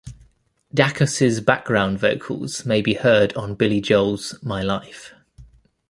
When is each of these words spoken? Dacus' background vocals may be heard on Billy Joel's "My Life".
Dacus' 0.73 1.45
background 1.45 1.99
vocals 1.99 2.65
may 2.65 2.81
be 2.81 2.95
heard 2.95 3.35
on 3.35 3.53
Billy 3.53 3.79
Joel's 3.79 4.35
"My 4.41 4.63
Life". 4.63 5.13